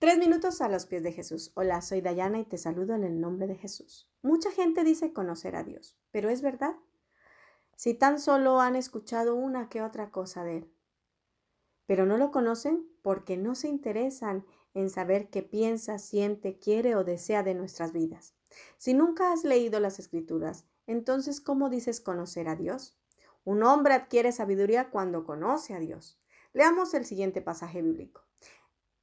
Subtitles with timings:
[0.00, 1.50] Tres minutos a los pies de Jesús.
[1.54, 4.08] Hola, soy Dayana y te saludo en el nombre de Jesús.
[4.22, 6.76] Mucha gente dice conocer a Dios, pero ¿es verdad?
[7.74, 10.72] Si tan solo han escuchado una que otra cosa de Él.
[11.86, 17.02] Pero no lo conocen porque no se interesan en saber qué piensa, siente, quiere o
[17.02, 18.36] desea de nuestras vidas.
[18.76, 22.96] Si nunca has leído las escrituras, entonces ¿cómo dices conocer a Dios?
[23.42, 26.20] Un hombre adquiere sabiduría cuando conoce a Dios.
[26.52, 28.27] Leamos el siguiente pasaje bíblico.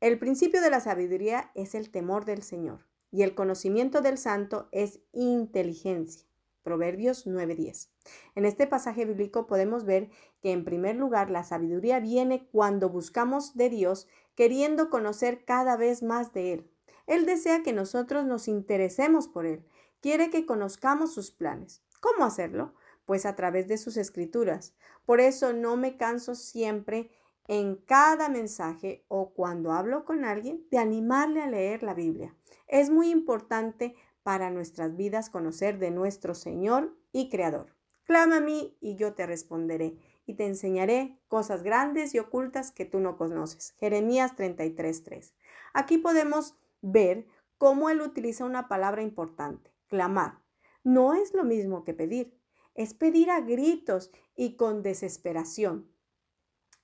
[0.00, 4.68] El principio de la sabiduría es el temor del Señor y el conocimiento del santo
[4.70, 6.26] es inteligencia.
[6.62, 7.88] Proverbios 9:10.
[8.34, 10.10] En este pasaje bíblico podemos ver
[10.42, 16.02] que en primer lugar la sabiduría viene cuando buscamos de Dios queriendo conocer cada vez
[16.02, 16.70] más de Él.
[17.06, 19.64] Él desea que nosotros nos interesemos por Él,
[20.02, 21.82] quiere que conozcamos sus planes.
[22.00, 22.74] ¿Cómo hacerlo?
[23.06, 24.74] Pues a través de sus escrituras.
[25.06, 27.10] Por eso no me canso siempre
[27.48, 32.34] en cada mensaje o cuando hablo con alguien de animarle a leer la Biblia.
[32.66, 37.74] Es muy importante para nuestras vidas conocer de nuestro Señor y Creador.
[38.04, 42.84] Clama a mí y yo te responderé y te enseñaré cosas grandes y ocultas que
[42.84, 43.72] tú no conoces.
[43.78, 45.34] Jeremías 33:3.
[45.72, 47.26] Aquí podemos ver
[47.58, 50.40] cómo él utiliza una palabra importante, clamar.
[50.82, 52.36] No es lo mismo que pedir,
[52.74, 55.88] es pedir a gritos y con desesperación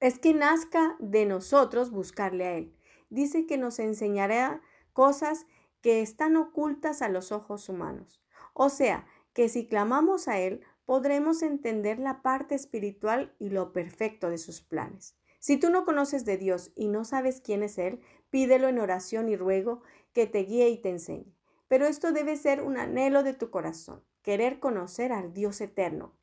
[0.00, 2.76] es que nazca de nosotros buscarle a Él.
[3.08, 4.60] Dice que nos enseñará
[4.92, 5.46] cosas
[5.80, 8.20] que están ocultas a los ojos humanos.
[8.54, 14.30] O sea, que si clamamos a Él, podremos entender la parte espiritual y lo perfecto
[14.30, 15.16] de sus planes.
[15.38, 19.28] Si tú no conoces de Dios y no sabes quién es Él, pídelo en oración
[19.28, 21.36] y ruego que te guíe y te enseñe.
[21.68, 26.16] Pero esto debe ser un anhelo de tu corazón, querer conocer al Dios eterno,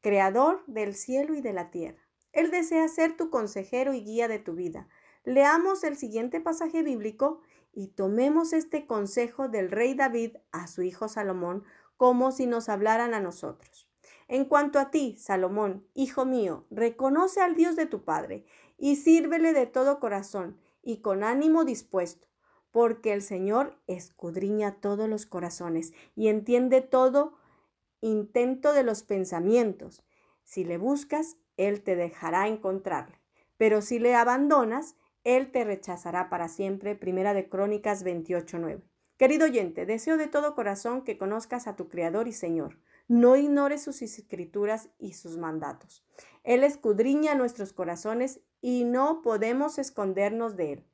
[0.00, 2.03] creador del cielo y de la tierra.
[2.34, 4.88] Él desea ser tu consejero y guía de tu vida.
[5.24, 7.40] Leamos el siguiente pasaje bíblico
[7.72, 11.64] y tomemos este consejo del rey David a su hijo Salomón
[11.96, 13.88] como si nos hablaran a nosotros.
[14.28, 18.44] En cuanto a ti, Salomón, hijo mío, reconoce al Dios de tu Padre
[18.78, 22.28] y sírvele de todo corazón y con ánimo dispuesto,
[22.70, 27.38] porque el Señor escudriña todos los corazones y entiende todo
[28.00, 30.04] intento de los pensamientos.
[30.44, 33.20] Si le buscas, él te dejará encontrarle.
[33.56, 36.96] Pero si le abandonas, Él te rechazará para siempre.
[36.96, 38.82] Primera de Crónicas 28.9.
[39.16, 42.80] Querido oyente, deseo de todo corazón que conozcas a tu Creador y Señor.
[43.06, 46.04] No ignores sus escrituras y sus mandatos.
[46.42, 50.86] Él escudriña nuestros corazones y no podemos escondernos de Él.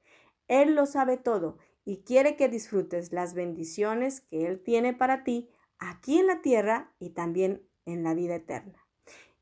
[0.48, 5.48] Él lo sabe todo y quiere que disfrutes las bendiciones que Él tiene para ti
[5.78, 8.89] aquí en la tierra y también en la vida eterna.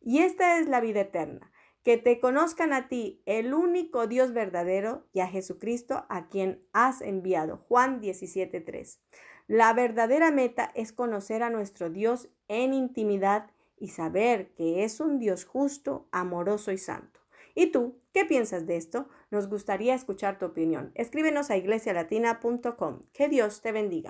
[0.01, 5.07] Y esta es la vida eterna, que te conozcan a ti, el único Dios verdadero,
[5.13, 7.65] y a Jesucristo a quien has enviado.
[7.69, 9.01] Juan 17:3.
[9.47, 15.19] La verdadera meta es conocer a nuestro Dios en intimidad y saber que es un
[15.19, 17.21] Dios justo, amoroso y santo.
[17.55, 19.09] ¿Y tú qué piensas de esto?
[19.31, 20.93] Nos gustaría escuchar tu opinión.
[20.95, 23.01] Escríbenos a iglesialatina.com.
[23.13, 24.07] Que Dios te bendiga.